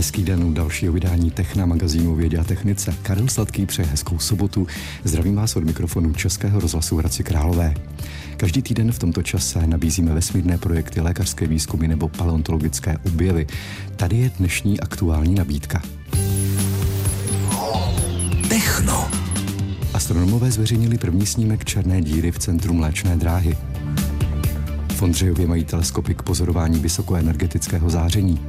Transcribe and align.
Hezký 0.00 0.22
den 0.22 0.44
u 0.44 0.52
dalšího 0.52 0.92
vydání 0.92 1.30
Techna 1.30 1.66
magazínu 1.66 2.14
Vědě 2.14 2.38
a 2.38 2.44
technice. 2.44 2.94
Karel 3.02 3.28
Sladký 3.28 3.66
přeje 3.66 3.88
hezkou 3.88 4.18
sobotu. 4.18 4.66
Zdravím 5.04 5.34
vás 5.34 5.56
od 5.56 5.64
mikrofonu 5.64 6.12
Českého 6.12 6.60
rozhlasu 6.60 6.96
Hradci 6.96 7.24
Králové. 7.24 7.74
Každý 8.36 8.62
týden 8.62 8.92
v 8.92 8.98
tomto 8.98 9.22
čase 9.22 9.66
nabízíme 9.66 10.14
vesmírné 10.14 10.58
projekty, 10.58 11.00
lékařské 11.00 11.46
výzkumy 11.46 11.88
nebo 11.88 12.08
paleontologické 12.08 12.98
objevy. 13.06 13.46
Tady 13.96 14.16
je 14.16 14.30
dnešní 14.38 14.80
aktuální 14.80 15.34
nabídka. 15.34 15.82
Techno. 18.48 19.08
Astronomové 19.94 20.50
zveřejnili 20.50 20.98
první 20.98 21.26
snímek 21.26 21.64
černé 21.64 22.02
díry 22.02 22.32
v 22.32 22.38
centru 22.38 22.74
Mléčné 22.74 23.16
dráhy. 23.16 23.56
V 24.94 25.02
Ondřejově 25.02 25.46
mají 25.46 25.64
teleskopy 25.64 26.14
k 26.14 26.22
pozorování 26.22 26.78
vysokoenergetického 26.78 27.90
záření. 27.90 28.40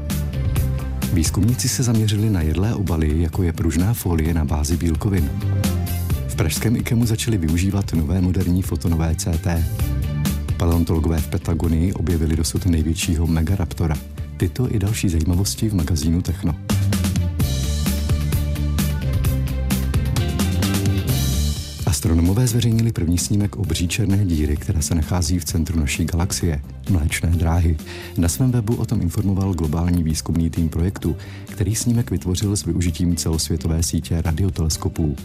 Výzkumníci 1.14 1.70
se 1.70 1.84
zaměřili 1.84 2.30
na 2.30 2.42
jedlé 2.42 2.76
obaly, 2.76 3.22
jako 3.22 3.44
je 3.44 3.54
pružná 3.54 3.94
folie 3.94 4.34
na 4.34 4.46
bázi 4.46 4.78
bílkovin. 4.78 5.32
V 6.28 6.36
pražském 6.36 6.76
IKEMu 6.76 7.06
začali 7.06 7.38
využívat 7.38 7.94
nové 7.94 8.22
moderní 8.22 8.62
fotonové 8.62 9.16
CT. 9.16 9.48
Paleontologové 10.58 11.18
v 11.18 11.28
Patagonii 11.28 11.94
objevili 11.94 12.36
dosud 12.36 12.66
největšího 12.66 13.28
megaraptora. 13.28 13.96
Tyto 14.38 14.76
i 14.76 14.80
další 14.80 15.10
zajímavosti 15.10 15.70
v 15.70 15.74
magazínu 15.74 16.22
Techno. 16.22 16.71
Astronomové 22.02 22.48
zveřejnili 22.48 22.92
první 22.92 23.18
snímek 23.18 23.56
obří 23.56 23.88
černé 23.88 24.26
díry, 24.26 24.58
která 24.58 24.82
se 24.82 24.96
nachází 24.96 25.40
v 25.40 25.46
centru 25.46 25.80
naší 25.80 26.06
galaxie, 26.06 26.62
Mléčné 26.90 27.30
dráhy. 27.30 27.78
Na 28.18 28.28
svém 28.28 28.52
webu 28.52 28.76
o 28.76 28.86
tom 28.86 29.02
informoval 29.02 29.54
globální 29.54 30.04
výzkumný 30.04 30.50
tým 30.50 30.70
projektu, 30.70 31.16
který 31.46 31.76
snímek 31.76 32.12
vytvořil 32.12 32.56
s 32.56 32.66
využitím 32.66 33.16
celosvětové 33.16 33.84
sítě 33.84 34.22
radioteleskopů. 34.22 35.16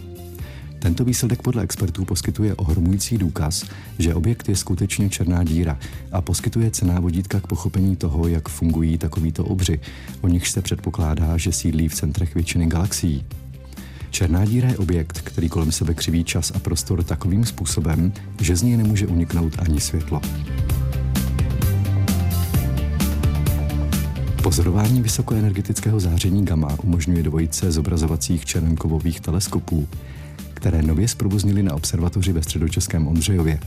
Tento 0.78 1.04
výsledek 1.04 1.42
podle 1.42 1.62
expertů 1.62 2.04
poskytuje 2.04 2.54
ohromující 2.54 3.18
důkaz, 3.18 3.64
že 3.98 4.14
objekt 4.14 4.48
je 4.48 4.56
skutečně 4.56 5.10
černá 5.10 5.44
díra 5.44 5.78
a 6.12 6.20
poskytuje 6.20 6.70
cená 6.70 7.00
vodítka 7.00 7.40
k 7.40 7.46
pochopení 7.46 7.96
toho, 7.96 8.28
jak 8.28 8.48
fungují 8.48 8.98
takovýto 8.98 9.44
obři, 9.44 9.80
o 10.20 10.28
nichž 10.28 10.50
se 10.50 10.62
předpokládá, 10.62 11.36
že 11.36 11.52
sídlí 11.52 11.88
v 11.88 11.94
centrech 11.94 12.34
většiny 12.34 12.66
galaxií. 12.66 13.24
Černá 14.16 14.44
díra 14.44 14.68
je 14.68 14.78
objekt, 14.78 15.20
který 15.20 15.48
kolem 15.48 15.72
sebe 15.72 15.94
křiví 15.94 16.24
čas 16.24 16.52
a 16.54 16.58
prostor 16.58 17.02
takovým 17.02 17.44
způsobem, 17.44 18.12
že 18.40 18.56
z 18.56 18.62
ní 18.62 18.76
nemůže 18.76 19.06
uniknout 19.06 19.52
ani 19.58 19.80
světlo. 19.80 20.20
Pozorování 24.42 25.02
vysokoenergetického 25.02 26.00
záření 26.00 26.44
gamma 26.44 26.76
umožňuje 26.82 27.22
dvojice 27.22 27.72
zobrazovacích 27.72 28.44
černkovových 28.44 29.20
teleskopů, 29.20 29.88
které 30.54 30.82
nově 30.82 31.08
zprovoznili 31.08 31.62
na 31.62 31.74
observatoři 31.74 32.32
ve 32.32 32.42
středočeském 32.42 33.08
Ondřejově. 33.08 33.60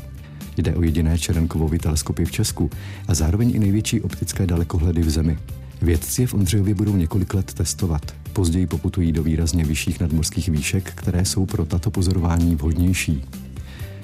Jde 0.57 0.75
o 0.75 0.83
jediné 0.83 1.17
černkovové 1.17 1.79
teleskopy 1.79 2.25
v 2.25 2.31
Česku 2.31 2.69
a 3.07 3.13
zároveň 3.13 3.55
i 3.55 3.59
největší 3.59 4.01
optické 4.01 4.47
dalekohledy 4.47 5.01
v 5.01 5.09
Zemi. 5.09 5.37
Vědci 5.81 6.21
je 6.21 6.27
v 6.27 6.33
Ondřejově 6.33 6.73
budou 6.73 6.95
několik 6.95 7.33
let 7.33 7.53
testovat. 7.53 8.13
Později 8.39 8.67
poputují 8.67 9.11
do 9.11 9.23
výrazně 9.23 9.65
vyšších 9.65 9.99
nadmorských 9.99 10.49
výšek, 10.49 10.91
které 10.95 11.25
jsou 11.25 11.45
pro 11.45 11.65
tato 11.65 11.91
pozorování 11.91 12.55
vhodnější. 12.55 13.25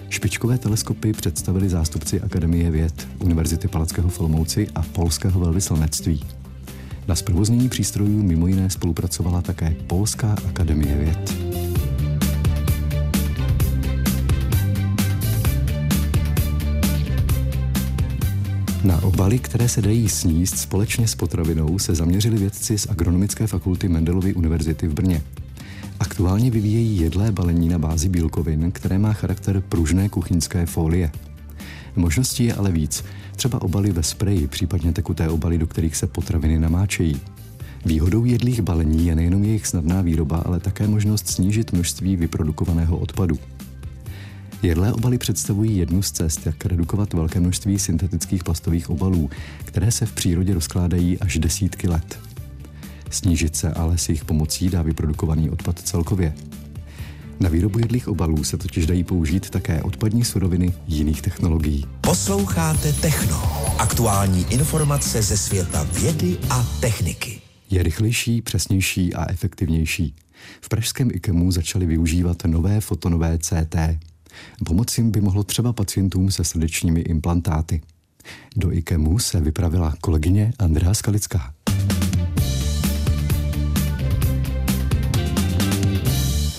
Špičkové 0.09 0.57
teleskopy 0.57 1.13
představili 1.13 1.69
zástupci 1.69 2.21
Akademie 2.21 2.71
věd, 2.71 3.07
Univerzity 3.19 3.67
Palackého 3.67 4.09
v 4.09 4.19
a 4.75 4.81
Polského 4.81 5.39
velvyslanectví. 5.39 6.23
Na 7.07 7.15
zprovoznění 7.15 7.69
přístrojů 7.69 8.23
mimo 8.23 8.47
jiné 8.47 8.69
spolupracovala 8.69 9.41
také 9.41 9.75
Polská 9.87 10.35
akademie 10.47 10.97
věd. 10.97 11.54
Na 18.85 19.03
obaly, 19.03 19.39
které 19.39 19.69
se 19.69 19.81
dají 19.81 20.09
sníst 20.09 20.57
společně 20.57 21.07
s 21.07 21.15
potravinou, 21.15 21.79
se 21.79 21.95
zaměřili 21.95 22.37
vědci 22.37 22.77
z 22.77 22.87
Agronomické 22.89 23.47
fakulty 23.47 23.87
Mendelovy 23.87 24.33
univerzity 24.33 24.87
v 24.87 24.93
Brně. 24.93 25.21
Aktuálně 25.99 26.51
vyvíjejí 26.51 26.99
jedlé 26.99 27.31
balení 27.31 27.69
na 27.69 27.79
bázi 27.79 28.09
bílkovin, 28.09 28.71
které 28.71 28.99
má 28.99 29.13
charakter 29.13 29.61
pružné 29.69 30.09
kuchyňské 30.09 30.65
folie. 30.65 31.11
Možností 31.95 32.45
je 32.45 32.53
ale 32.53 32.71
víc, 32.71 33.03
třeba 33.35 33.61
obaly 33.61 33.91
ve 33.91 34.03
spreji, 34.03 34.47
případně 34.47 34.93
tekuté 34.93 35.29
obaly, 35.29 35.57
do 35.57 35.67
kterých 35.67 35.95
se 35.95 36.07
potraviny 36.07 36.59
namáčejí. 36.59 37.21
Výhodou 37.85 38.25
jedlých 38.25 38.61
balení 38.61 39.07
je 39.07 39.15
nejenom 39.15 39.43
jejich 39.43 39.67
snadná 39.67 40.01
výroba, 40.01 40.37
ale 40.37 40.59
také 40.59 40.87
možnost 40.87 41.27
snížit 41.27 41.73
množství 41.73 42.15
vyprodukovaného 42.15 42.97
odpadu. 42.97 43.37
Jedlé 44.65 44.93
obaly 44.93 45.17
představují 45.17 45.77
jednu 45.77 46.01
z 46.01 46.11
cest, 46.11 46.45
jak 46.45 46.65
redukovat 46.65 47.13
velké 47.13 47.39
množství 47.39 47.79
syntetických 47.79 48.43
plastových 48.43 48.89
obalů, 48.89 49.29
které 49.65 49.91
se 49.91 50.05
v 50.05 50.11
přírodě 50.11 50.53
rozkládají 50.53 51.19
až 51.19 51.37
desítky 51.37 51.87
let. 51.87 52.19
Snížit 53.09 53.55
se 53.55 53.71
ale 53.71 53.97
s 53.97 54.09
jejich 54.09 54.25
pomocí 54.25 54.69
dá 54.69 54.81
vyprodukovaný 54.81 55.49
odpad 55.49 55.79
celkově. 55.79 56.35
Na 57.39 57.49
výrobu 57.49 57.79
jedlých 57.79 58.07
obalů 58.07 58.43
se 58.43 58.57
totiž 58.57 58.85
dají 58.85 59.03
použít 59.03 59.49
také 59.49 59.83
odpadní 59.83 60.25
suroviny 60.25 60.73
jiných 60.87 61.21
technologií. 61.21 61.85
Posloucháte 62.01 62.93
Techno. 62.93 63.43
Aktuální 63.79 64.45
informace 64.49 65.21
ze 65.21 65.37
světa 65.37 65.83
vědy 65.83 66.37
a 66.49 66.63
techniky. 66.79 67.41
Je 67.69 67.83
rychlejší, 67.83 68.41
přesnější 68.41 69.13
a 69.13 69.31
efektivnější. 69.31 70.15
V 70.61 70.69
pražském 70.69 71.11
IKEMu 71.13 71.51
začali 71.51 71.85
využívat 71.85 72.37
nové 72.45 72.81
fotonové 72.81 73.37
CT. 73.37 73.75
Pomoci 74.65 75.03
by 75.03 75.21
mohlo 75.21 75.43
třeba 75.43 75.73
pacientům 75.73 76.31
se 76.31 76.43
srdečními 76.43 76.99
implantáty. 76.99 77.81
Do 78.55 78.71
IKEMu 78.71 79.19
se 79.19 79.39
vypravila 79.39 79.95
kolegyně 80.01 80.53
Andrea 80.59 80.93
Skalická. 80.93 81.53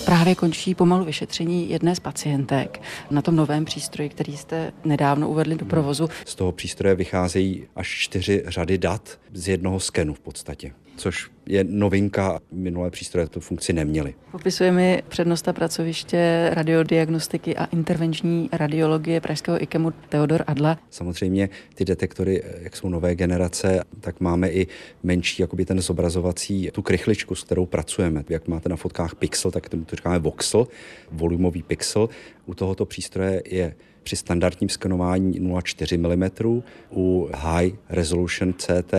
Právě 0.07 0.35
končí 0.35 0.75
pomalu 0.75 1.05
vyšetření 1.05 1.69
jedné 1.69 1.95
z 1.95 1.99
pacientek 1.99 2.81
na 3.11 3.21
tom 3.21 3.35
novém 3.35 3.65
přístroji, 3.65 4.09
který 4.09 4.37
jste 4.37 4.71
nedávno 4.85 5.29
uvedli 5.29 5.55
do 5.55 5.65
provozu. 5.65 6.09
Z 6.25 6.35
toho 6.35 6.51
přístroje 6.51 6.95
vycházejí 6.95 7.67
až 7.75 7.87
čtyři 7.87 8.43
řady 8.47 8.77
dat 8.77 9.19
z 9.33 9.47
jednoho 9.47 9.79
skenu 9.79 10.13
v 10.13 10.19
podstatě 10.19 10.71
což 10.97 11.29
je 11.45 11.63
novinka. 11.63 12.39
Minulé 12.51 12.91
přístroje 12.91 13.27
tu 13.27 13.39
funkci 13.39 13.73
neměly. 13.73 14.15
Popisuje 14.31 14.71
mi 14.71 15.03
přednosta 15.07 15.53
pracoviště 15.53 16.49
radiodiagnostiky 16.53 17.57
a 17.57 17.65
intervenční 17.65 18.49
radiologie 18.51 19.21
Pražského 19.21 19.63
IKEMu 19.63 19.91
Teodor 20.09 20.43
Adla. 20.47 20.79
Samozřejmě 20.89 21.49
ty 21.75 21.85
detektory, 21.85 22.43
jak 22.59 22.75
jsou 22.75 22.89
nové 22.89 23.15
generace, 23.15 23.83
tak 24.01 24.19
máme 24.19 24.49
i 24.49 24.67
menší, 25.03 25.41
jakoby 25.41 25.65
ten 25.65 25.81
zobrazovací, 25.81 26.69
tu 26.71 26.81
krychličku, 26.81 27.35
s 27.35 27.43
kterou 27.43 27.65
pracujeme. 27.65 28.23
Jak 28.29 28.47
máte 28.47 28.69
na 28.69 28.75
fotkách 28.75 29.15
pixel, 29.15 29.51
tak 29.51 29.69
tomu 29.69 29.85
to 29.85 29.95
říkáme 29.97 30.19
voxel, 30.19 30.67
volumový 31.11 31.63
pixel. 31.63 32.09
U 32.45 32.53
tohoto 32.53 32.85
přístroje 32.85 33.41
je 33.45 33.75
při 34.07 34.15
standardním 34.15 34.69
skenování 34.69 35.41
0,4 35.41 35.97
mm, 35.97 36.61
u 36.91 37.29
High 37.35 37.71
Resolution 37.89 38.53
CT 38.53 38.93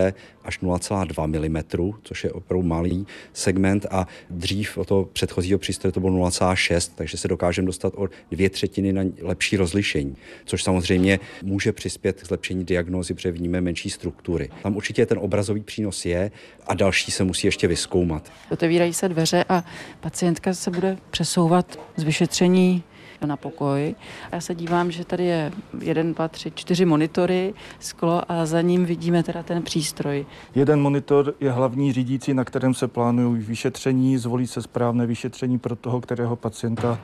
až 0.45 0.61
0,2 0.61 1.49
mm, 1.49 1.93
což 2.03 2.25
je 2.25 2.33
opravdu 2.33 2.69
malý 2.69 3.07
segment 3.33 3.87
a 3.91 4.07
dřív 4.31 4.79
o 4.79 4.85
toho 4.85 5.05
předchozího 5.05 5.59
přístroje 5.59 5.93
to 5.93 6.01
bylo 6.01 6.29
0,6, 6.29 6.93
takže 6.95 7.17
se 7.17 7.29
dokážeme 7.29 7.67
dostat 7.67 7.93
o 7.97 8.09
dvě 8.31 8.51
třetiny 8.51 8.93
na 8.93 9.03
lepší 9.23 9.57
rozlišení, 9.57 10.17
což 10.45 10.63
samozřejmě 10.63 11.21
může 11.43 11.73
přispět 11.73 12.23
k 12.23 12.27
zlepšení 12.27 12.65
diagnózy, 12.65 13.15
protože 13.15 13.33
vníme 13.33 13.61
menší 13.61 13.91
struktury. 13.91 14.51
Tam 14.63 14.77
určitě 14.77 15.07
ten 15.07 15.19
obrazový 15.19 15.61
přínos 15.61 16.05
je 16.05 16.31
a 16.67 16.75
další 16.75 17.13
se 17.13 17.25
musí 17.25 17.47
ještě 17.47 17.69
vyskoumat. 17.69 18.33
Otevírají 18.51 18.95
se 18.95 19.09
dveře 19.09 19.45
a 19.49 19.65
pacientka 20.01 20.55
se 20.55 20.71
bude 20.71 20.97
přesouvat 21.11 21.81
z 21.97 22.03
vyšetření 22.03 22.83
na 23.27 23.37
pokoj. 23.37 23.95
A 24.33 24.35
já 24.35 24.41
se 24.41 24.55
dívám, 24.55 24.91
že 24.91 25.05
tady 25.05 25.25
je 25.25 25.53
jeden, 25.81 26.15
dva, 26.15 26.29
tři, 26.29 26.53
čtyři 26.55 26.85
monitory, 26.85 27.55
sklo 27.81 28.23
a 28.33 28.47
za 28.47 28.61
ním 28.61 28.85
vidíme 28.85 29.23
teda 29.23 29.43
ten 29.43 29.63
přístroj. 29.63 30.27
Jeden 30.55 30.81
monitor 30.81 31.35
je 31.41 31.51
hlavní 31.51 31.93
řídící, 31.93 32.35
na 32.35 32.45
kterém 32.45 32.75
se 32.75 32.89
plánují 32.89 33.43
vyšetření, 33.43 34.19
zvolí 34.19 34.47
se 34.47 34.63
správné 34.63 35.07
vyšetření 35.07 35.59
pro 35.59 35.77
toho, 35.77 36.01
kterého 36.01 36.37
pacienta 36.37 36.99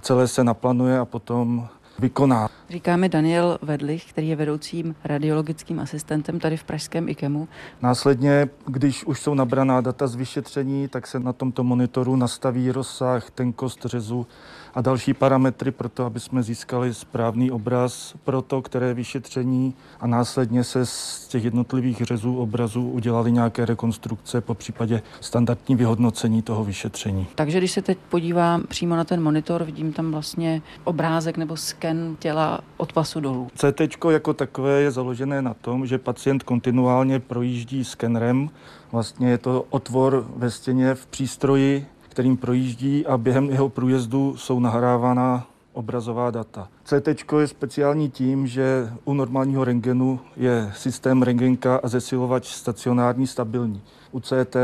celé 0.00 0.28
se 0.28 0.44
naplánuje 0.44 0.98
a 0.98 1.04
potom 1.04 1.68
vykoná. 1.98 2.48
Říkáme 2.70 3.08
Daniel 3.08 3.58
Vedlich, 3.62 4.04
který 4.04 4.28
je 4.28 4.36
vedoucím 4.36 4.94
radiologickým 5.04 5.80
asistentem 5.80 6.40
tady 6.40 6.56
v 6.56 6.64
Pražském 6.64 7.08
IKEMu. 7.08 7.48
Následně, 7.82 8.48
když 8.66 9.04
už 9.04 9.20
jsou 9.20 9.34
nabraná 9.34 9.80
data 9.80 10.06
z 10.06 10.14
vyšetření, 10.14 10.88
tak 10.88 11.06
se 11.06 11.20
na 11.20 11.32
tomto 11.32 11.64
monitoru 11.64 12.16
nastaví 12.16 12.72
rozsah, 12.72 13.30
tenkost 13.30 13.84
řezu 13.84 14.26
a 14.74 14.80
další 14.80 15.14
parametry 15.14 15.70
pro 15.70 15.88
to, 15.88 16.04
aby 16.04 16.20
jsme 16.20 16.42
získali 16.42 16.94
správný 16.94 17.50
obraz 17.50 18.14
pro 18.24 18.42
to, 18.42 18.62
které 18.62 18.94
vyšetření 18.94 19.74
a 20.00 20.06
následně 20.06 20.64
se 20.64 20.86
z 20.86 21.28
těch 21.28 21.44
jednotlivých 21.44 21.96
řezů 21.96 22.36
obrazu 22.36 22.88
udělali 22.88 23.32
nějaké 23.32 23.66
rekonstrukce, 23.66 24.40
po 24.40 24.54
případě 24.54 25.02
standardní 25.20 25.76
vyhodnocení 25.76 26.42
toho 26.42 26.64
vyšetření. 26.64 27.26
Takže 27.34 27.58
když 27.58 27.72
se 27.72 27.82
teď 27.82 27.98
podívám 28.08 28.62
přímo 28.68 28.96
na 28.96 29.04
ten 29.04 29.22
monitor, 29.22 29.64
vidím 29.64 29.92
tam 29.92 30.10
vlastně 30.10 30.62
obrázek 30.84 31.36
nebo 31.36 31.56
sken 31.86 32.16
těla 32.18 32.60
od 32.76 32.92
pasu 32.92 33.20
dolů. 33.20 33.48
CT 33.54 33.80
jako 34.10 34.34
takové 34.34 34.80
je 34.80 34.90
založené 34.90 35.42
na 35.42 35.54
tom, 35.54 35.86
že 35.86 35.98
pacient 35.98 36.42
kontinuálně 36.42 37.20
projíždí 37.20 37.84
skenerem. 37.84 38.50
Vlastně 38.92 39.30
je 39.30 39.38
to 39.38 39.64
otvor 39.70 40.26
ve 40.36 40.50
stěně 40.50 40.94
v 40.94 41.06
přístroji, 41.06 41.86
kterým 42.08 42.36
projíždí 42.36 43.06
a 43.06 43.18
během 43.18 43.50
jeho 43.50 43.68
průjezdu 43.68 44.36
jsou 44.36 44.60
nahrávána 44.60 45.46
obrazová 45.76 46.30
data. 46.30 46.68
CT 46.84 47.08
je 47.38 47.46
speciální 47.46 48.10
tím, 48.10 48.46
že 48.46 48.92
u 49.04 49.14
normálního 49.14 49.64
rengenu 49.64 50.20
je 50.36 50.72
systém 50.76 51.22
rengenka 51.22 51.80
a 51.82 51.88
zesilovač 51.88 52.48
stacionární 52.48 53.26
stabilní. 53.26 53.82
U 54.12 54.20
CT 54.20 54.56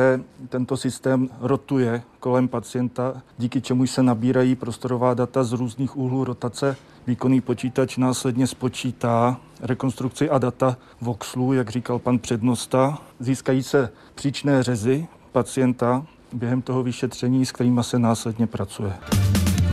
tento 0.48 0.76
systém 0.76 1.28
rotuje 1.40 2.02
kolem 2.20 2.48
pacienta, 2.48 3.22
díky 3.38 3.60
čemu 3.60 3.86
se 3.86 4.02
nabírají 4.02 4.54
prostorová 4.54 5.14
data 5.14 5.44
z 5.44 5.52
různých 5.52 5.96
úhlů 5.96 6.24
rotace. 6.24 6.76
Výkonný 7.06 7.40
počítač 7.40 7.96
následně 7.96 8.46
spočítá 8.46 9.40
rekonstrukci 9.60 10.30
a 10.30 10.38
data 10.38 10.76
voxlu, 11.00 11.52
jak 11.52 11.70
říkal 11.70 11.98
pan 11.98 12.18
přednosta. 12.18 12.98
Získají 13.20 13.62
se 13.62 13.92
příčné 14.14 14.62
řezy 14.62 15.06
pacienta 15.32 16.06
během 16.32 16.62
toho 16.62 16.82
vyšetření, 16.82 17.46
s 17.46 17.52
kterými 17.52 17.80
se 17.84 17.98
následně 17.98 18.46
pracuje. 18.46 18.92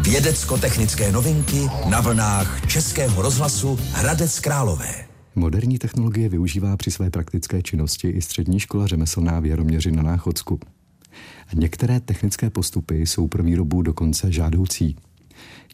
Vědecko-technické 0.10 1.12
novinky 1.12 1.68
na 1.90 2.02
vlnách 2.02 2.68
Českého 2.68 3.22
rozhlasu 3.22 3.80
Hradec 3.92 4.40
Králové. 4.40 5.06
Moderní 5.36 5.80
technologie 5.80 6.30
využívá 6.30 6.78
při 6.78 6.92
své 6.92 7.10
praktické 7.10 7.62
činnosti 7.62 8.10
i 8.10 8.22
střední 8.22 8.60
škola 8.60 8.88
řemeslná 8.88 9.40
v 9.40 9.46
Jaroměři 9.46 9.92
na 9.92 10.04
Náchodsku. 10.04 10.60
Některé 11.54 12.00
technické 12.00 12.50
postupy 12.50 12.96
jsou 13.02 13.28
pro 13.28 13.44
výrobu 13.44 13.82
dokonce 13.82 14.32
žádoucí. 14.32 14.96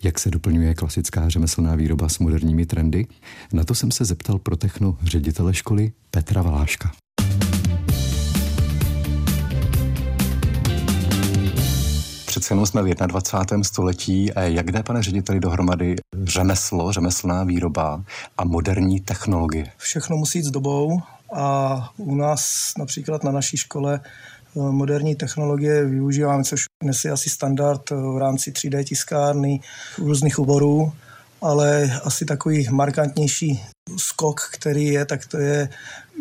Jak 0.04 0.20
se 0.20 0.30
doplňuje 0.30 0.74
klasická 0.74 1.30
řemeslná 1.30 1.76
výroba 1.76 2.10
s 2.10 2.20
moderními 2.20 2.66
trendy? 2.66 3.08
Na 3.54 3.64
to 3.64 3.76
jsem 3.76 3.92
se 3.92 4.06
zeptal 4.06 4.40
pro 4.40 4.58
techno 4.58 4.98
ředitele 5.04 5.54
školy 5.54 5.92
Petra 6.12 6.42
Valáška. 6.42 6.92
Přece 12.46 12.54
jenom 12.54 12.66
jsme 12.66 12.84
v 12.84 12.96
21. 12.96 13.64
století. 13.64 14.32
Jak 14.36 14.72
jde, 14.72 14.84
pane 14.84 15.04
řediteli, 15.04 15.40
dohromady 15.40 15.96
řemeslo, 16.24 16.92
řemeslná 16.92 17.44
výroba 17.44 18.04
a 18.38 18.46
moderní 18.46 19.00
technologie? 19.00 19.72
Všechno 19.78 20.18
musí 20.18 20.40
jít 20.40 20.46
s 20.46 20.52
dobou 20.52 21.02
a 21.34 21.90
u 21.98 22.16
nás 22.16 22.72
například 22.78 23.24
na 23.24 23.32
naší 23.32 23.58
škole 23.58 24.00
eh, 24.04 24.60
moderní 24.60 25.16
technologie 25.16 25.86
využíváme, 25.86 26.44
což 26.44 26.62
dnes 26.84 27.06
je 27.06 27.12
asi 27.12 27.30
standard 27.30 27.92
eh, 27.92 27.96
v 27.96 28.18
rámci 28.18 28.52
3D 28.52 28.84
tiskárny 28.84 29.60
různých 29.98 30.40
oborů, 30.40 30.94
ale 31.42 32.00
asi 32.04 32.26
takový 32.26 32.68
markantnější 32.72 33.64
skok, 33.98 34.42
který 34.54 34.86
je, 34.86 35.06
tak 35.06 35.26
to 35.26 35.38
je 35.38 35.70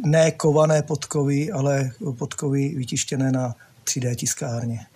ne 0.05 0.31
kované 0.31 0.83
podkovy, 0.83 1.53
ale 1.53 1.91
podkovy 2.19 2.75
vytištěné 2.77 3.33
na 3.33 3.55
3D 3.85 4.15
tiskárně. 4.15 4.87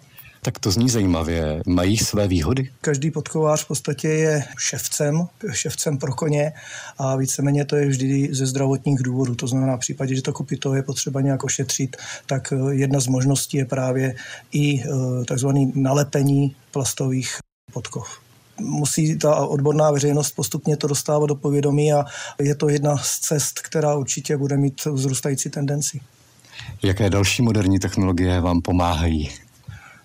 Tak 0.42 0.58
to 0.58 0.70
zní 0.70 0.88
zajímavě. 0.88 1.62
Mají 1.66 1.98
své 1.98 2.28
výhody? 2.28 2.70
Každý 2.80 3.10
podkovář 3.10 3.64
v 3.64 3.68
podstatě 3.68 4.08
je 4.08 4.44
ševcem, 4.58 5.26
ševcem 5.52 5.98
pro 5.98 6.14
koně 6.14 6.52
a 6.98 7.16
víceméně 7.16 7.64
to 7.64 7.76
je 7.76 7.86
vždy 7.86 8.28
ze 8.32 8.46
zdravotních 8.46 9.02
důvodů. 9.02 9.34
To 9.34 9.46
znamená, 9.46 9.76
v 9.76 9.80
případě, 9.80 10.14
že 10.14 10.22
to 10.22 10.32
kopito 10.32 10.74
je 10.74 10.82
potřeba 10.82 11.20
nějak 11.20 11.44
ošetřit, 11.44 11.96
tak 12.26 12.52
eh, 12.52 12.74
jedna 12.74 13.00
z 13.00 13.06
možností 13.06 13.56
je 13.56 13.64
právě 13.64 14.14
i 14.52 14.82
eh, 14.82 15.24
takzvané 15.24 15.60
nalepení 15.74 16.56
plastových 16.70 17.38
podkov 17.72 18.20
musí 18.60 19.18
ta 19.18 19.36
odborná 19.36 19.90
veřejnost 19.90 20.32
postupně 20.32 20.76
to 20.76 20.86
dostávat 20.86 21.26
do 21.26 21.34
povědomí 21.34 21.92
a 21.92 22.04
je 22.40 22.54
to 22.54 22.68
jedna 22.68 22.96
z 22.96 23.18
cest, 23.18 23.60
která 23.60 23.94
určitě 23.94 24.36
bude 24.36 24.56
mít 24.56 24.84
vzrůstající 24.84 25.50
tendenci. 25.50 26.00
Jaké 26.82 27.10
další 27.10 27.42
moderní 27.42 27.78
technologie 27.78 28.40
vám 28.40 28.62
pomáhají 28.62 29.30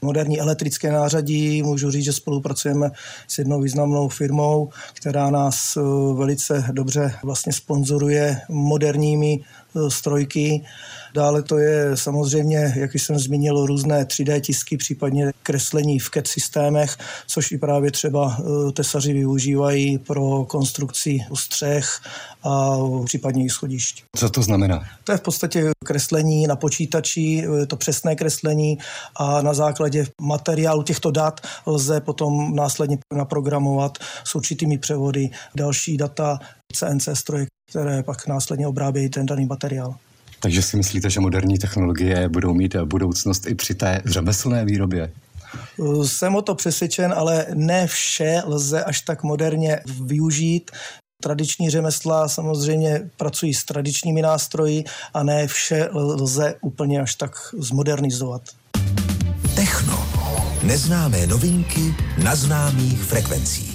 moderní 0.03 0.39
elektrické 0.39 0.91
nářadí. 0.91 1.63
Můžu 1.63 1.91
říct, 1.91 2.05
že 2.05 2.13
spolupracujeme 2.13 2.91
s 3.27 3.37
jednou 3.37 3.61
významnou 3.61 4.09
firmou, 4.09 4.69
která 4.93 5.29
nás 5.29 5.77
eh, 5.77 5.81
velice 6.13 6.65
dobře 6.71 7.13
vlastně 7.23 7.53
sponzoruje 7.53 8.41
moderními 8.49 9.39
strojky. 9.87 10.65
Dále 11.13 11.43
to 11.43 11.57
je 11.57 11.97
samozřejmě, 11.97 12.73
jak 12.75 12.95
jsem 12.95 13.19
zmínil, 13.19 13.65
různé 13.65 14.03
3D 14.03 14.41
tisky, 14.41 14.77
případně 14.77 15.31
kreslení 15.43 15.99
v 15.99 16.09
CAD 16.09 16.27
systémech, 16.27 16.97
což 17.27 17.51
i 17.51 17.57
právě 17.57 17.91
třeba 17.91 18.37
eh, 18.39 18.71
tesaři 18.71 19.13
využívají 19.13 19.97
pro 19.97 20.45
konstrukci 20.45 21.19
střech 21.33 21.99
a 22.43 22.77
případně 23.05 23.45
i 23.45 23.49
schodišť. 23.49 24.03
Co 24.15 24.29
to 24.29 24.41
znamená? 24.41 24.83
To 25.03 25.11
je 25.11 25.17
v 25.17 25.21
podstatě 25.21 25.71
kreslení 25.85 26.47
na 26.47 26.55
počítači, 26.55 27.47
to 27.67 27.75
přesné 27.75 28.15
kreslení 28.15 28.77
a 29.15 29.41
na 29.41 29.53
základě 29.53 30.07
materiálu 30.21 30.83
těchto 30.83 31.11
dat 31.11 31.41
lze 31.65 32.01
potom 32.01 32.55
následně 32.55 32.97
naprogramovat 33.15 33.97
s 34.23 34.35
určitými 34.35 34.77
převody 34.77 35.29
další 35.55 35.97
data 35.97 36.39
CNC 36.73 37.09
stroje, 37.13 37.45
které 37.69 38.03
pak 38.03 38.27
následně 38.27 38.67
obrábějí 38.67 39.09
ten 39.09 39.25
daný 39.25 39.45
materiál. 39.45 39.95
Takže 40.39 40.61
si 40.61 40.77
myslíte, 40.77 41.09
že 41.09 41.19
moderní 41.19 41.57
technologie 41.57 42.29
budou 42.29 42.53
mít 42.53 42.75
budoucnost 42.75 43.47
i 43.47 43.55
při 43.55 43.75
té 43.75 44.01
řemeslné 44.05 44.65
výrobě? 44.65 45.11
Jsem 46.05 46.35
o 46.35 46.41
to 46.41 46.55
přesvědčen, 46.55 47.13
ale 47.17 47.45
ne 47.53 47.87
vše 47.87 48.41
lze 48.45 48.83
až 48.83 49.01
tak 49.01 49.23
moderně 49.23 49.79
využít. 50.05 50.71
Tradiční 51.23 51.69
řemesla 51.69 52.27
samozřejmě 52.27 53.09
pracují 53.17 53.53
s 53.53 53.63
tradičními 53.63 54.21
nástroji 54.21 54.83
a 55.13 55.23
ne 55.23 55.47
vše 55.47 55.89
lze 55.93 56.55
úplně 56.61 57.01
až 57.01 57.15
tak 57.15 57.31
zmodernizovat. 57.57 58.41
Techno. 59.55 60.07
Neznámé 60.63 61.27
novinky 61.27 61.95
na 62.23 62.35
známých 62.35 63.03
frekvencích. 63.03 63.72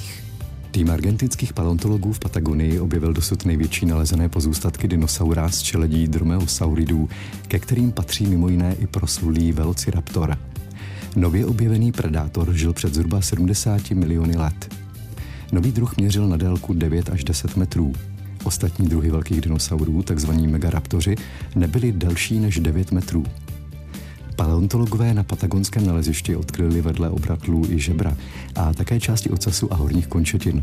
Tým 0.70 0.90
argentinských 0.90 1.52
paleontologů 1.52 2.12
v 2.12 2.18
Patagonii 2.18 2.80
objevil 2.80 3.12
dosud 3.12 3.44
největší 3.44 3.86
nalezené 3.86 4.28
pozůstatky 4.28 4.88
dinosaura 4.88 5.48
z 5.48 5.62
čeledí 5.62 6.08
dromeosauridů, 6.08 7.08
ke 7.48 7.58
kterým 7.58 7.92
patří 7.92 8.26
mimo 8.26 8.48
jiné 8.48 8.74
i 8.74 8.86
proslulý 8.86 9.52
velociraptor. 9.52 10.38
Nově 11.16 11.46
objevený 11.46 11.92
predátor 11.92 12.52
žil 12.52 12.72
před 12.72 12.94
zhruba 12.94 13.20
70 13.20 13.90
miliony 13.90 14.36
let. 14.36 14.74
Nový 15.52 15.72
druh 15.72 15.96
měřil 15.96 16.28
na 16.28 16.36
délku 16.36 16.74
9 16.74 17.10
až 17.10 17.24
10 17.24 17.56
metrů. 17.56 17.92
Ostatní 18.44 18.88
druhy 18.88 19.10
velkých 19.10 19.40
dinosaurů, 19.40 20.02
takzvaní 20.02 20.46
megaraptoři, 20.46 21.16
nebyly 21.56 21.92
delší 21.92 22.38
než 22.38 22.60
9 22.60 22.92
metrů. 22.92 23.24
Paleontologové 24.38 25.14
na 25.14 25.22
patagonském 25.22 25.86
nalezišti 25.86 26.36
odkryli 26.36 26.80
vedle 26.80 27.10
obratlů 27.10 27.66
i 27.70 27.78
žebra 27.78 28.16
a 28.54 28.74
také 28.74 29.00
části 29.00 29.30
ocasu 29.30 29.72
a 29.72 29.76
horních 29.76 30.06
končetin. 30.06 30.62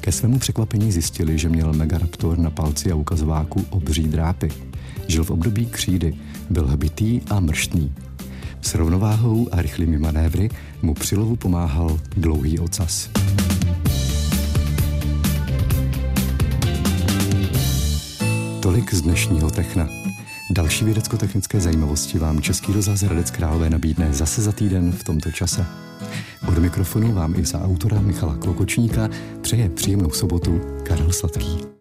Ke 0.00 0.12
svému 0.12 0.38
překvapení 0.38 0.92
zjistili, 0.92 1.38
že 1.38 1.48
měl 1.48 1.72
megaraptor 1.72 2.38
na 2.38 2.50
palci 2.50 2.92
a 2.92 2.94
ukazováku 2.94 3.64
obří 3.70 4.02
drápy. 4.02 4.50
Žil 5.06 5.24
v 5.24 5.30
období 5.30 5.66
křídy, 5.66 6.14
byl 6.50 6.66
hbitý 6.66 7.20
a 7.30 7.40
mrštný. 7.40 7.92
S 8.60 8.74
rovnováhou 8.74 9.48
a 9.52 9.62
rychlými 9.62 9.98
manévry 9.98 10.48
mu 10.82 10.94
při 10.94 11.16
lovu 11.16 11.36
pomáhal 11.36 11.98
dlouhý 12.16 12.58
ocas. 12.58 13.10
Tolik 18.60 18.94
z 18.94 19.02
dnešního 19.02 19.50
Techna. 19.50 20.13
Další 20.50 20.84
vědecko-technické 20.84 21.60
zajímavosti 21.60 22.18
vám 22.18 22.40
Český 22.40 22.72
rozhlas 22.72 23.00
Hradec 23.00 23.30
Králové 23.30 23.70
nabídne 23.70 24.12
zase 24.12 24.42
za 24.42 24.52
týden 24.52 24.92
v 24.92 25.04
tomto 25.04 25.30
čase. 25.30 25.66
Od 26.48 26.58
mikrofonu 26.58 27.12
vám 27.12 27.34
i 27.34 27.44
za 27.44 27.64
autora 27.64 28.00
Michala 28.00 28.36
Klokočníka 28.36 29.08
přeje 29.40 29.68
příjemnou 29.68 30.10
sobotu 30.10 30.60
Karel 30.82 31.12
Sladký. 31.12 31.74